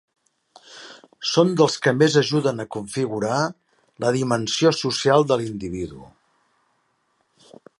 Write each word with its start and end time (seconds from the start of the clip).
Són 1.31 1.51
dels 1.59 1.75
que 1.87 1.93
més 1.97 2.17
ajuden 2.21 2.63
a 2.63 2.65
configurar 2.77 3.37
la 4.05 4.13
dimensió 4.17 4.75
social 4.79 5.29
de 5.33 5.41
l’individu. 5.43 6.03